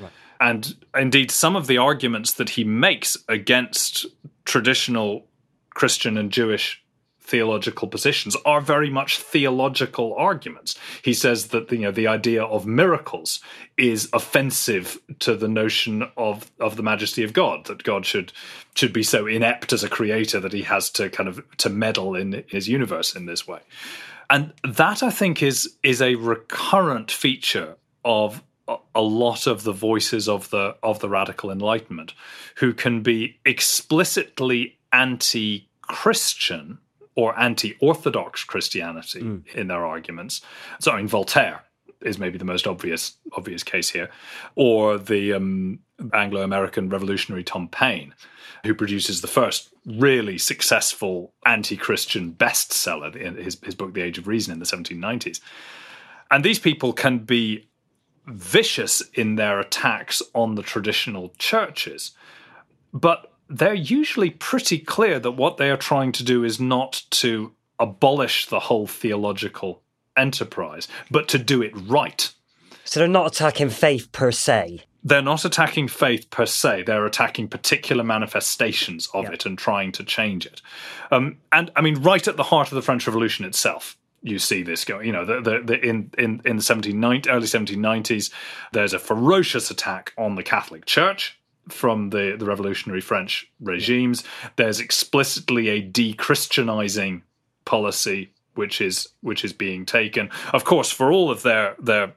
[0.00, 0.12] right.
[0.40, 4.06] and indeed some of the arguments that he makes against
[4.44, 5.26] traditional
[5.70, 6.83] christian and jewish
[7.24, 10.78] theological positions are very much theological arguments.
[11.02, 13.40] He says that you know the idea of miracles
[13.76, 18.32] is offensive to the notion of of the majesty of God, that God should
[18.74, 22.14] should be so inept as a creator that he has to kind of to meddle
[22.14, 23.60] in his universe in this way.
[24.28, 28.42] And that I think is is a recurrent feature of
[28.94, 32.14] a lot of the voices of the of the radical enlightenment
[32.56, 36.78] who can be explicitly anti-christian
[37.16, 39.54] or anti-orthodox Christianity mm.
[39.54, 40.40] in their arguments.
[40.80, 41.62] So, I mean, Voltaire
[42.00, 44.10] is maybe the most obvious obvious case here,
[44.54, 45.80] or the um,
[46.12, 48.14] Anglo-American revolutionary Tom Paine,
[48.64, 54.26] who produces the first really successful anti-Christian bestseller in his, his book, The Age of
[54.26, 55.40] Reason, in the 1790s.
[56.30, 57.68] And these people can be
[58.26, 62.12] vicious in their attacks on the traditional churches,
[62.92, 67.52] but they're usually pretty clear that what they are trying to do is not to
[67.78, 69.82] abolish the whole theological
[70.16, 72.32] enterprise, but to do it right.
[72.84, 74.84] So they're not attacking faith per se.
[75.02, 76.84] They're not attacking faith per se.
[76.84, 79.32] They're attacking particular manifestations of yeah.
[79.32, 80.62] it and trying to change it.
[81.10, 84.62] Um, and I mean, right at the heart of the French Revolution itself, you see
[84.62, 85.06] this going.
[85.06, 88.32] You know, the, the, the, in in in the 1790, early 1790s,
[88.72, 91.38] there's a ferocious attack on the Catholic Church
[91.68, 94.24] from the, the revolutionary French regimes.
[94.56, 97.22] There's explicitly a de Christianizing
[97.64, 100.30] policy which is which is being taken.
[100.52, 102.14] Of course, for all of their their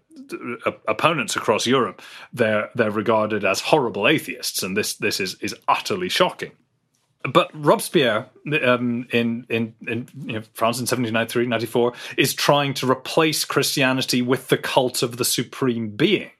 [0.65, 2.01] uh, opponents across Europe,
[2.33, 6.51] they're they're regarded as horrible atheists, and this this is is utterly shocking.
[7.23, 8.27] But Robespierre
[8.63, 14.21] um, in in, in you know, France in 1793, 94 is trying to replace Christianity
[14.21, 16.31] with the cult of the supreme being.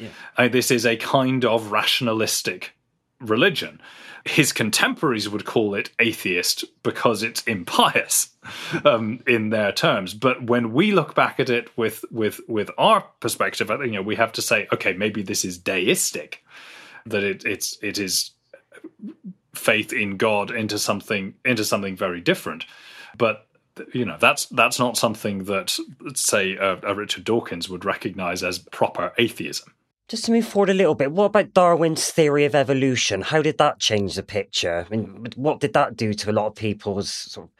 [0.00, 0.08] Yeah.
[0.36, 2.72] Uh, this is a kind of rationalistic
[3.20, 3.80] religion
[4.24, 8.30] his contemporaries would call it atheist because it's impious
[8.84, 10.14] um, in their terms.
[10.14, 14.16] But when we look back at it with with with our perspective, you know, we
[14.16, 16.44] have to say, okay, maybe this is deistic,
[17.06, 18.32] that it it's it is
[19.54, 22.66] faith in God into something into something very different.
[23.16, 23.46] But
[23.94, 25.76] you know that's that's not something that
[26.14, 29.72] say a, a Richard Dawkins would recognize as proper atheism.
[30.10, 33.22] Just to move forward a little bit, what about Darwin's theory of evolution?
[33.22, 34.84] How did that change the picture?
[34.84, 37.52] I mean, what did that do to a lot of people's sort of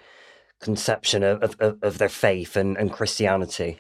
[0.58, 3.78] conception of, of, of their faith and, and Christianity?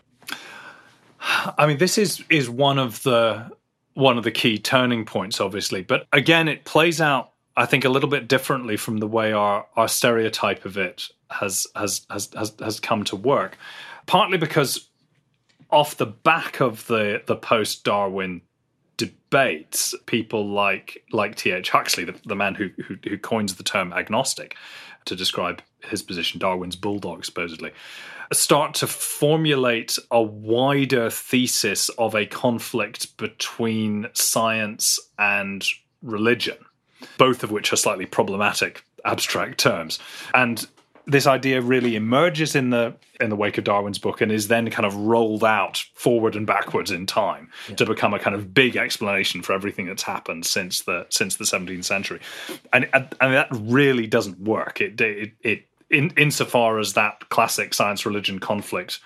[1.20, 3.50] I mean, this is is one of the
[3.94, 5.82] one of the key turning points, obviously.
[5.82, 9.66] But again, it plays out, I think, a little bit differently from the way our
[9.74, 13.58] our stereotype of it has has has has, has come to work.
[14.06, 14.88] Partly because
[15.70, 18.42] off the back of the the post Darwin
[19.00, 21.70] debates, people like like T.H.
[21.70, 24.56] Huxley, the, the man who, who, who coins the term agnostic
[25.06, 27.72] to describe his position, Darwin's bulldog, supposedly,
[28.32, 35.66] start to formulate a wider thesis of a conflict between science and
[36.02, 36.58] religion,
[37.16, 39.98] both of which are slightly problematic abstract terms.
[40.34, 40.66] And
[41.10, 44.70] this idea really emerges in the in the wake of Darwin's book and is then
[44.70, 47.76] kind of rolled out forward and backwards in time yeah.
[47.76, 51.44] to become a kind of big explanation for everything that's happened since the since the
[51.44, 52.20] 17th century,
[52.72, 54.80] and and that really doesn't work.
[54.80, 59.00] It it, it in insofar as that classic science religion conflict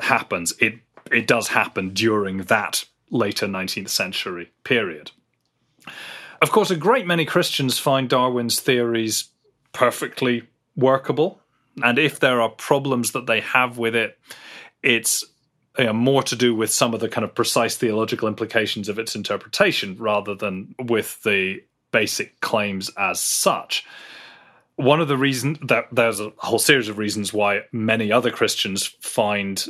[0.00, 0.74] happens, it
[1.10, 5.12] it does happen during that later 19th century period.
[6.42, 9.30] Of course, a great many Christians find Darwin's theories
[9.72, 10.42] perfectly
[10.78, 11.40] workable.
[11.82, 14.18] And if there are problems that they have with it,
[14.82, 15.24] it's
[15.78, 18.98] you know, more to do with some of the kind of precise theological implications of
[18.98, 21.62] its interpretation rather than with the
[21.92, 23.84] basic claims as such.
[24.76, 28.86] One of the reasons that there's a whole series of reasons why many other Christians
[29.00, 29.64] find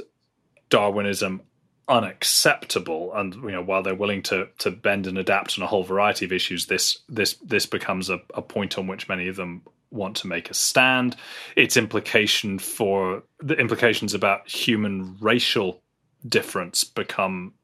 [0.69, 1.43] Darwinism
[1.89, 5.83] unacceptable and you know while they're willing to to bend and adapt on a whole
[5.83, 9.63] variety of issues this this this becomes a, a point on which many of them
[9.91, 11.16] want to make a stand.
[11.57, 15.82] Its implication for the implications about human racial
[16.26, 17.55] difference become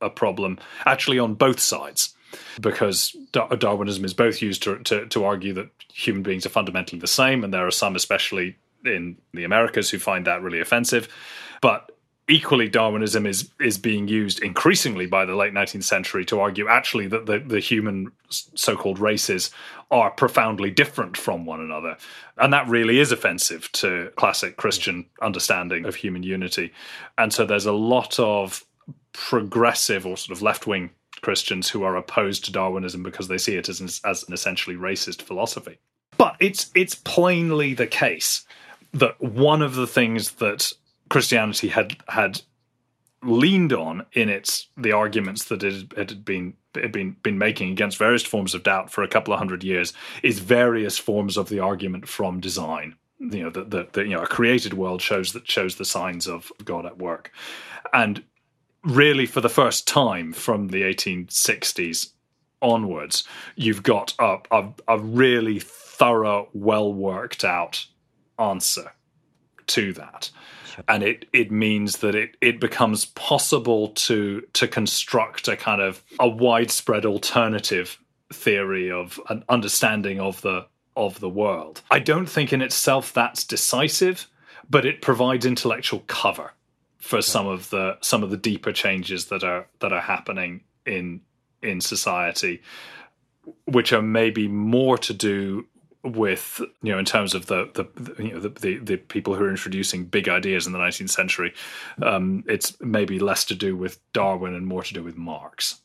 [0.00, 2.14] a problem actually on both sides
[2.60, 7.06] because Darwinism is both used to, to, to argue that human beings are fundamentally the
[7.06, 11.08] same, and there are some, especially in the Americas, who find that really offensive.
[11.60, 11.93] But
[12.28, 17.06] equally Darwinism is is being used increasingly by the late 19th century to argue actually
[17.08, 19.50] that the, the human so-called races
[19.90, 21.96] are profoundly different from one another.
[22.38, 26.72] And that really is offensive to classic christian understanding of human unity.
[27.18, 28.64] And so there's a lot of
[29.12, 33.68] progressive or sort of left-wing christians who are opposed to darwinism because they see it
[33.68, 35.78] as an, as an essentially racist philosophy.
[36.16, 38.46] But it's it's plainly the case
[38.92, 40.72] that one of the things that
[41.08, 42.42] Christianity had had
[43.22, 47.96] leaned on in its the arguments that it had been had been been making against
[47.96, 49.92] various forms of doubt for a couple of hundred years
[50.22, 52.94] is various forms of the argument from design.
[53.18, 56.52] You know, that the, you know a created world shows that shows the signs of
[56.64, 57.32] God at work,
[57.92, 58.22] and
[58.82, 62.10] really for the first time from the 1860s
[62.60, 63.24] onwards,
[63.56, 67.86] you've got a, a, a really thorough, well worked out
[68.38, 68.92] answer
[69.66, 70.30] to that
[70.88, 76.02] and it it means that it it becomes possible to to construct a kind of
[76.18, 77.98] a widespread alternative
[78.32, 80.66] theory of an understanding of the
[80.96, 81.82] of the world.
[81.90, 84.28] I don't think in itself that's decisive,
[84.68, 86.52] but it provides intellectual cover
[86.98, 91.20] for some of the some of the deeper changes that are that are happening in
[91.62, 92.62] in society
[93.66, 95.66] which are maybe more to do
[96.04, 99.44] with you know in terms of the the you know the, the, the people who
[99.44, 101.54] are introducing big ideas in the 19th century
[102.02, 105.80] um, it's maybe less to do with darwin and more to do with marx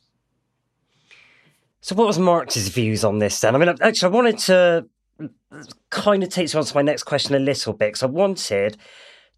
[1.82, 4.86] so what was marx's views on this then i mean actually i wanted to
[5.90, 8.78] kind of take you on to my next question a little bit because i wanted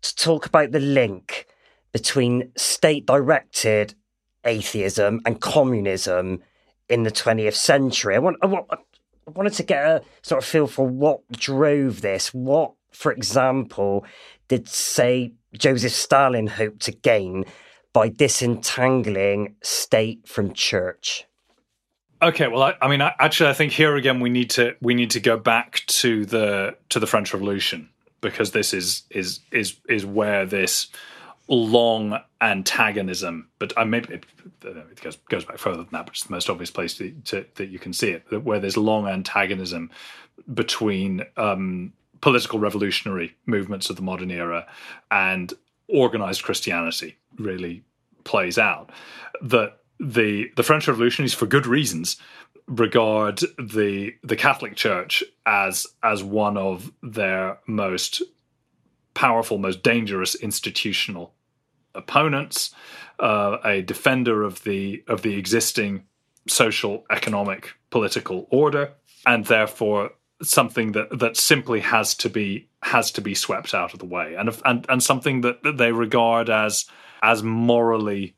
[0.01, 1.45] to talk about the link
[1.91, 3.93] between state directed
[4.45, 6.41] atheism and communism
[6.91, 8.15] in the 20th century.
[8.15, 8.67] I want, I want,
[9.27, 12.33] I wanted to get a sort of feel for what drove this.
[12.33, 14.05] What for example,
[14.47, 17.45] did, say, Joseph Stalin hope to gain
[17.93, 21.25] by disentangling state from church?
[22.21, 24.93] Okay, well, I, I mean, I, actually, I think here again we need to we
[24.93, 27.89] need to go back to the to the French Revolution
[28.21, 30.87] because this is is is is where this
[31.47, 34.25] long antagonism, but I maybe it,
[34.63, 37.45] it, goes goes back further than that, but it's the most obvious place to, to,
[37.55, 39.91] that you can see it, where there's long antagonism
[40.53, 44.65] between um, political revolutionary movements of the modern era
[45.09, 45.53] and
[45.87, 47.83] organized Christianity really
[48.23, 48.91] plays out.
[49.41, 52.17] That the the French revolutionaries, for good reasons,
[52.67, 58.21] regard the the Catholic Church as as one of their most
[59.13, 61.33] powerful, most dangerous institutional
[61.93, 62.73] opponents,
[63.19, 66.03] uh, a defender of the of the existing
[66.47, 68.93] social, economic, political order,
[69.25, 73.99] and therefore something that that simply has to be has to be swept out of
[73.99, 76.85] the way, and and and something that, that they regard as
[77.21, 78.35] as morally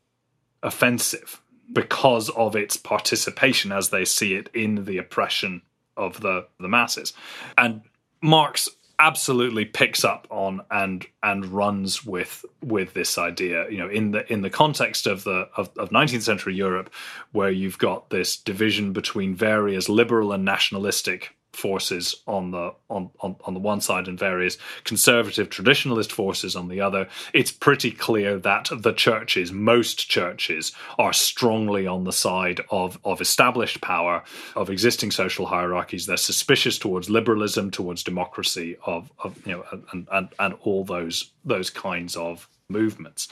[0.62, 1.40] offensive
[1.72, 5.62] because of its participation as they see it in the oppression
[5.96, 7.12] of the the masses.
[7.56, 7.82] And
[8.22, 8.68] Marx
[9.04, 13.68] absolutely picks up on and and runs with with this idea.
[13.68, 16.90] You know in the in the context of the of, of 19th century Europe
[17.32, 23.36] where you've got this division between various liberal and nationalistic forces on the on, on
[23.44, 28.38] on the one side and various conservative traditionalist forces on the other it's pretty clear
[28.38, 34.22] that the churches most churches are strongly on the side of of established power
[34.56, 36.06] of existing social hierarchies.
[36.06, 41.30] They're suspicious towards liberalism towards democracy of of you know and and, and all those
[41.44, 43.28] those kinds of movements.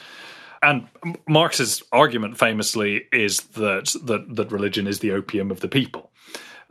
[0.62, 0.87] And
[1.29, 6.12] Marx's argument famously is that, that that religion is the opium of the people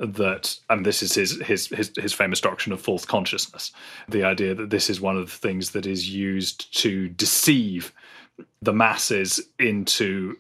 [0.02, 3.72] that and this is his, his his his famous doctrine of false consciousness
[4.10, 7.94] the idea that this is one of the things that is used to deceive
[8.64, 10.36] the masses into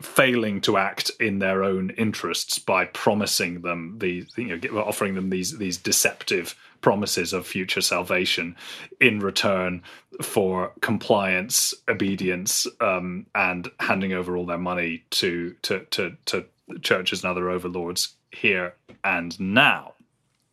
[0.00, 5.30] failing to act in their own interests by promising them the you know offering them
[5.30, 8.56] these these deceptive promises of future salvation
[9.00, 9.82] in return
[10.22, 16.44] for compliance obedience um, and handing over all their money to to to to
[16.82, 18.74] churches and other overlords here
[19.04, 19.94] and now.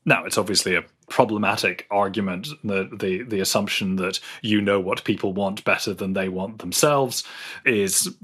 [0.06, 5.34] Now, it's obviously a problematic argument the, the the assumption that you know what people
[5.34, 7.24] want better than they want themselves
[7.66, 8.16] is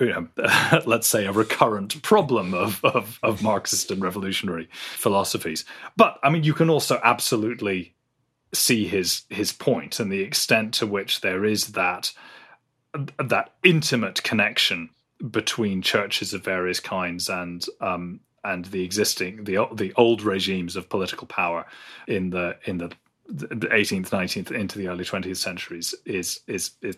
[0.00, 0.28] you know,
[0.86, 5.64] let's say a recurrent problem of, of, of marxist and revolutionary philosophies
[5.96, 7.94] but i mean you can also absolutely
[8.52, 12.12] see his his point and the extent to which there is that
[13.18, 14.90] that intimate connection
[15.30, 20.88] between churches of various kinds and um, and the existing the the old regimes of
[20.88, 21.66] political power
[22.06, 22.90] in the in the
[23.28, 26.96] 18th 19th into the early 20th centuries is is is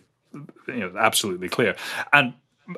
[0.67, 1.75] you know absolutely clear.
[2.11, 2.33] And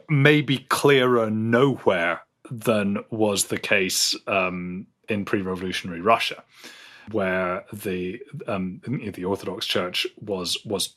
[0.09, 6.43] maybe clearer nowhere than was the case um, in pre-revolutionary Russia
[7.11, 8.81] where the um,
[9.13, 10.95] the Orthodox Church was was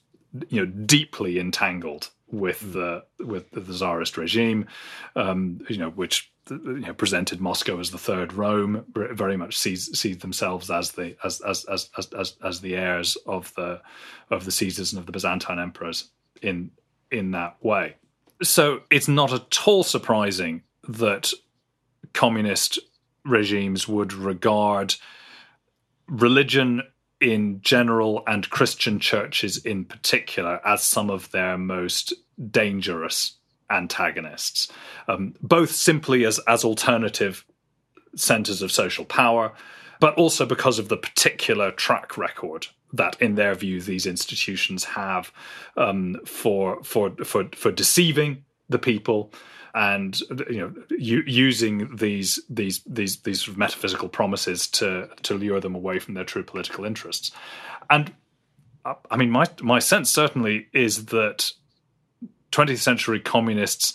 [0.49, 4.67] you know deeply entangled with the with the czarist regime,
[5.17, 9.99] um, you know, which you know, presented Moscow as the third Rome, very much sees
[9.99, 13.81] sees themselves as the as as as as as the heirs of the
[14.31, 16.11] of the Caesars and of the Byzantine emperors
[16.43, 16.71] in
[17.11, 17.97] in that way.
[18.43, 21.33] So it's not at all surprising that
[22.13, 22.79] communist
[23.25, 24.95] regimes would regard
[26.09, 26.83] religion
[27.21, 32.13] in general and Christian churches in particular as some of their most
[32.51, 33.38] dangerous
[33.71, 34.69] antagonists,
[35.09, 37.45] um, both simply as, as alternative
[38.17, 39.53] centers of social power,
[40.01, 45.33] but also because of the particular track record that, in their view, these institutions have
[45.77, 49.33] um, for, for, for, for deceiving the people
[49.75, 55.35] and you know u- using these these these these sort of metaphysical promises to to
[55.35, 57.31] lure them away from their true political interests.
[57.91, 58.13] And
[58.85, 61.53] uh, i mean my my sense certainly is that
[62.53, 63.95] 20th century communists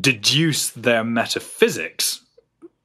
[0.00, 2.22] deduce their metaphysics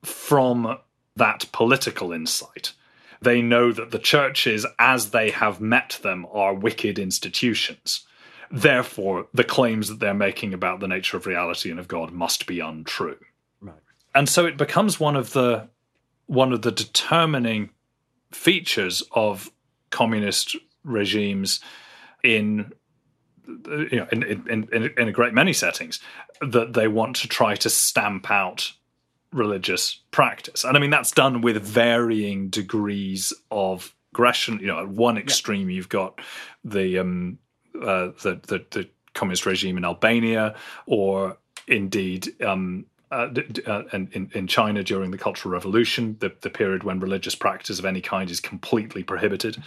[0.04, 0.78] from
[1.16, 2.74] that political insight.
[3.22, 8.06] They know that the churches, as they have met them, are wicked institutions.
[8.52, 12.48] Therefore, the claims that they're making about the nature of reality and of God must
[12.48, 13.18] be untrue.
[13.62, 13.76] Right.
[14.16, 15.68] And so it becomes one of the
[16.26, 17.72] one of the determining
[18.32, 19.52] features of
[19.90, 21.60] communist regimes
[22.24, 22.72] in
[23.92, 26.00] you know, in, in, in, in a great many settings,
[26.42, 28.74] that they want to try to stamp out
[29.32, 30.64] religious practice.
[30.64, 34.60] And I mean, that's done with varying degrees of aggression.
[34.60, 35.76] You know, at one extreme, yeah.
[35.76, 36.20] you've got
[36.64, 37.40] the, um,
[37.76, 41.38] uh, the, the the communist regime in Albania, or
[41.68, 43.28] indeed um, uh,
[43.68, 47.86] uh, in, in China during the Cultural Revolution, the, the period when religious practice of
[47.86, 49.62] any kind is completely prohibited.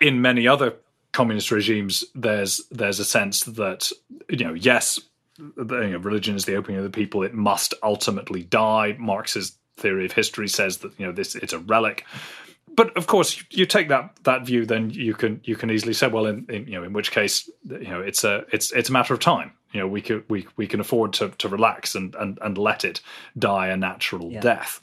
[0.00, 0.74] In many other
[1.12, 3.90] communist regimes, there's there's a sense that
[4.28, 5.00] you know, yes,
[5.38, 8.96] you know, religion is the opening of the people; it must ultimately die.
[8.98, 12.04] Marx's theory of history says that you know this it's a relic.
[12.74, 16.08] But of course, you take that that view, then you can you can easily say,
[16.08, 18.92] well, in, in you know, in which case, you know, it's a it's it's a
[18.92, 22.14] matter of time you know we can we we can afford to to relax and
[22.16, 23.00] and, and let it
[23.38, 24.40] die a natural yeah.
[24.40, 24.80] death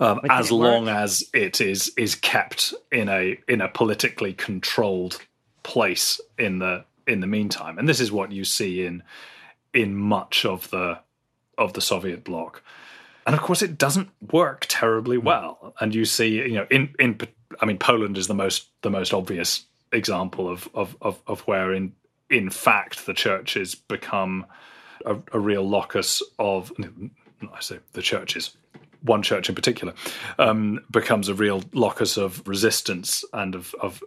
[0.00, 5.20] um, as long as it is is kept in a in a politically controlled
[5.62, 9.02] place in the in the meantime and this is what you see in
[9.72, 10.98] in much of the
[11.58, 12.62] of the Soviet bloc
[13.26, 15.26] and of course it doesn't work terribly hmm.
[15.26, 17.18] well and you see you know in in
[17.60, 21.72] I mean Poland is the most the most obvious example of of of, of where
[21.72, 21.92] in
[22.30, 24.46] in fact, the churches become
[25.04, 26.72] a, a real locus of.
[26.80, 28.56] I say the churches,
[29.04, 29.94] one church in particular,
[30.38, 34.02] um, becomes a real locus of resistance and of, of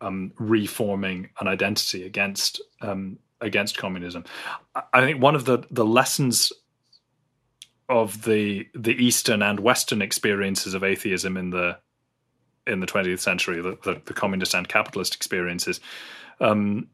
[0.00, 4.24] um, reforming an identity against um, against communism.
[4.92, 6.52] I think one of the the lessons
[7.88, 11.78] of the the Eastern and Western experiences of atheism in the
[12.66, 15.78] in the 20th century, the, the, the communist and capitalist experiences,
[16.40, 16.88] um,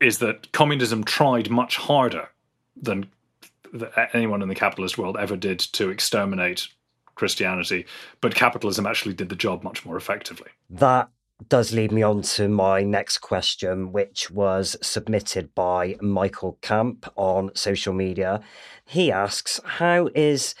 [0.00, 2.28] is that communism tried much harder
[2.80, 3.10] than
[4.12, 6.68] anyone in the capitalist world ever did to exterminate
[7.14, 7.86] Christianity,
[8.20, 10.50] but capitalism actually did the job much more effectively.
[10.70, 11.08] That
[11.48, 17.50] does lead me on to my next question, which was submitted by Michael Camp on
[17.54, 18.40] social media.
[18.84, 20.54] He asks, How is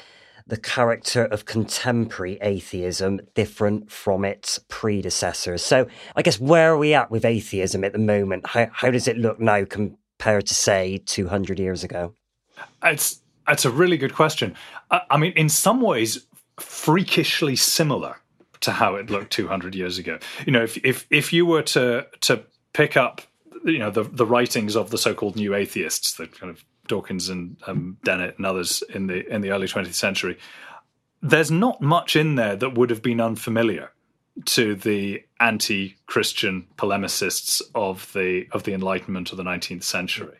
[0.46, 5.62] the character of contemporary atheism different from its predecessors?
[5.62, 8.46] So, I guess where are we at with atheism at the moment?
[8.48, 12.14] How, how does it look now compared to, say, 200 years ago?
[12.82, 14.54] It's, it's a really good question.
[14.90, 16.26] I, I mean, in some ways,
[16.58, 18.16] freakishly similar
[18.60, 20.18] to how it looked 200 years ago.
[20.46, 22.42] You know, if, if, if you were to, to
[22.72, 23.22] pick up
[23.66, 27.56] you know the the writings of the so-called new atheists, the kind of Dawkins and
[27.66, 30.38] um, Dennett and others in the in the early 20th century,
[31.20, 33.90] there's not much in there that would have been unfamiliar
[34.44, 40.38] to the anti-Christian polemicists of the of the Enlightenment of the 19th century.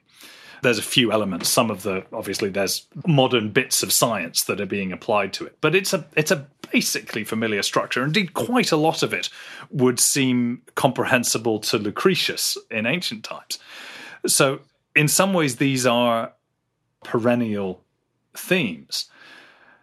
[0.62, 1.48] There's a few elements.
[1.48, 5.56] Some of the obviously there's modern bits of science that are being applied to it,
[5.60, 8.04] but it's a it's a basically familiar structure.
[8.04, 9.28] Indeed, quite a lot of it
[9.70, 13.58] would seem comprehensible to Lucretius in ancient times.
[14.26, 14.60] So,
[14.94, 16.32] in some ways, these are
[17.04, 17.82] perennial
[18.34, 19.10] themes.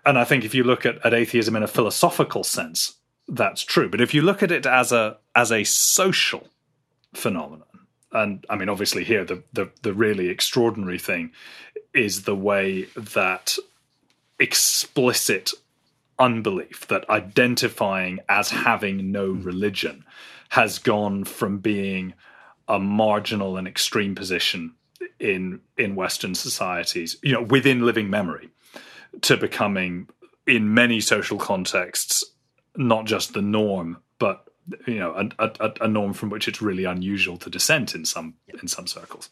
[0.05, 2.95] And I think if you look at, at atheism in a philosophical sense,
[3.27, 3.89] that's true.
[3.89, 6.47] But if you look at it as a as a social
[7.13, 7.72] phenomenon,
[8.13, 11.31] and I mean obviously here the the, the really extraordinary thing
[11.93, 13.57] is the way that
[14.39, 15.51] explicit
[16.19, 19.43] unbelief, that identifying as having no hmm.
[19.43, 20.05] religion
[20.49, 22.13] has gone from being
[22.67, 24.73] a marginal and extreme position
[25.19, 28.49] in in Western societies, you know, within living memory,
[29.21, 30.07] to becoming
[30.47, 32.23] in many social contexts
[32.75, 34.47] not just the norm, but
[34.87, 38.35] you know, a, a, a norm from which it's really unusual to dissent in some
[38.61, 39.29] in some circles.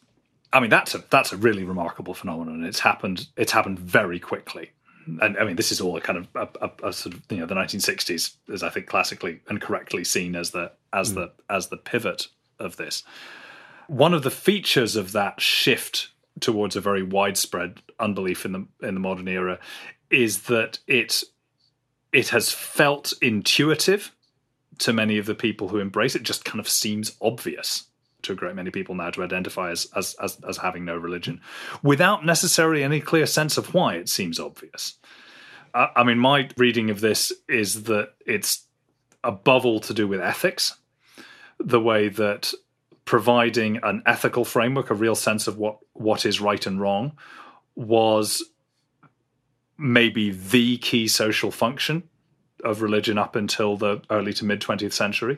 [0.54, 2.64] I mean, that's a that's a really remarkable phenomenon.
[2.64, 3.28] It's happened.
[3.38, 4.72] It's happened very quickly,
[5.22, 7.38] and I mean, this is all a kind of a, a, a, sort of you
[7.38, 11.16] know the 1960s is I think classically and correctly seen as the as mm.
[11.16, 12.28] the as the pivot
[12.60, 13.04] of this
[13.92, 18.94] one of the features of that shift towards a very widespread unbelief in the in
[18.94, 19.60] the modern era
[20.10, 21.24] is that it
[22.14, 24.16] it has felt intuitive
[24.80, 27.86] to many of the people who embrace it just kind of seems obvious
[28.24, 31.41] to a great many people now to identify as, as as as, having no religion
[31.82, 34.95] without necessarily any clear sense of why it seems obvious.
[35.74, 38.65] I, I mean my reading of this is that it's
[39.24, 40.76] above all to do with ethics
[41.59, 42.53] the way that
[43.05, 47.17] providing an ethical framework, a real sense of what what is right and wrong,
[47.76, 48.43] was
[49.78, 52.03] maybe the key social function
[52.64, 55.38] of religion up until the early to mid 20th century.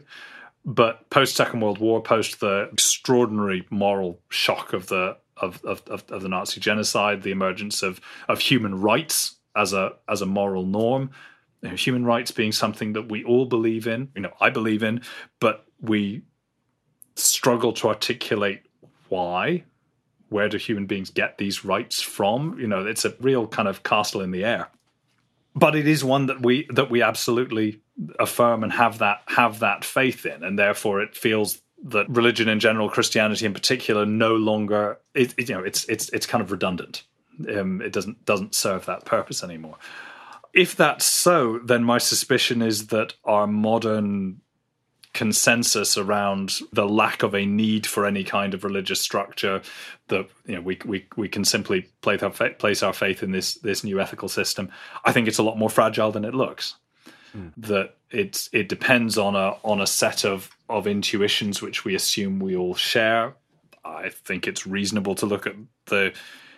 [0.65, 6.21] But post Second World War, post the extraordinary moral shock of the of, of, of,
[6.21, 7.99] the Nazi genocide, the emergence of,
[8.30, 11.09] of human rights as a as a moral norm,
[11.61, 14.84] you know, human rights being something that we all believe in, you know, I believe
[14.84, 15.01] in,
[15.39, 16.21] but we
[17.15, 18.61] struggle to articulate
[19.09, 19.63] why.
[20.30, 22.59] Where do human beings get these rights from?
[22.59, 24.69] You know, it's a real kind of castle in the air.
[25.56, 27.82] But it is one that we that we absolutely
[28.20, 32.60] affirm and have that have that faith in, and therefore it feels that religion in
[32.60, 36.51] general, Christianity in particular, no longer it, it, you know it's it's it's kind of
[36.51, 37.04] redundant.
[37.56, 39.78] Um, it doesn't doesn't serve that purpose anymore.
[40.54, 44.41] If that's so, then my suspicion is that our modern
[45.14, 49.61] consensus around the lack of a need for any kind of religious structure
[50.07, 53.55] that you know we we we can simply place our, place our faith in this
[53.55, 54.70] this new ethical system.
[55.05, 56.76] I think it's a lot more fragile than it looks.
[57.36, 57.51] Mm.
[57.57, 62.39] that it's it depends on a on a set of of intuitions which we assume
[62.39, 63.34] we all share.
[63.84, 65.55] I think it's reasonable to look at
[65.88, 66.14] the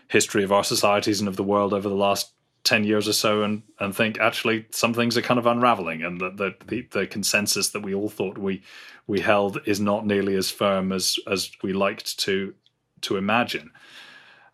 [0.10, 2.32] history of our societies and of the world over the last
[2.66, 6.20] 10 years or so and, and think actually some things are kind of unraveling and
[6.20, 8.62] that the, the, the, consensus that we all thought we
[9.08, 12.54] we held is not nearly as firm as as we liked to
[13.02, 13.72] to imagine.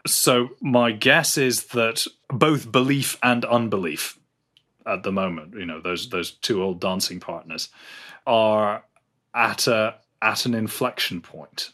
[0.05, 4.20] So my guess is that both belief and unbelief
[4.86, 7.70] at the moment, you know, those those two old dancing partners
[8.28, 8.84] are
[9.34, 11.72] at a at an inflection point.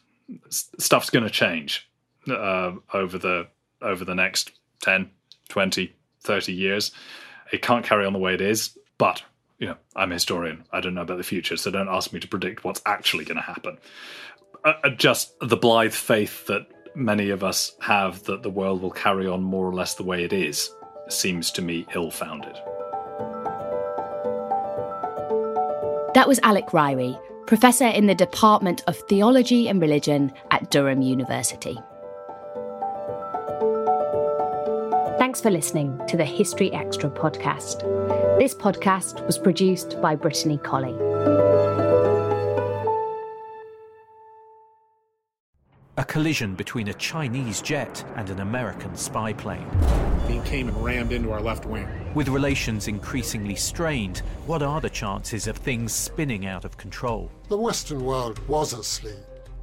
[0.49, 1.89] Stuff's going to change
[2.29, 3.47] uh, over the
[3.81, 5.09] over the next 10,
[5.49, 6.91] 20, 30 years.
[7.51, 9.23] It can't carry on the way it is, but
[9.59, 10.65] you know, I'm a historian.
[10.71, 13.37] I don't know about the future, so don't ask me to predict what's actually going
[13.37, 13.77] to happen.
[14.63, 18.91] Uh, uh, just the blithe faith that many of us have that the world will
[18.91, 20.69] carry on more or less the way it is
[21.09, 22.55] seems to me ill founded.
[26.13, 31.77] That was Alec Ryrie, professor in the Department of Theology and Religion at Durham University.
[35.27, 37.81] Thanks for listening to the History Extra podcast.
[38.39, 40.93] This podcast was produced by Brittany Colley.
[45.97, 49.67] A collision between a Chinese jet and an American spy plane.
[50.29, 51.89] He came and rammed into our left wing.
[52.13, 57.29] With relations increasingly strained, what are the chances of things spinning out of control?
[57.49, 59.17] The Western world was asleep.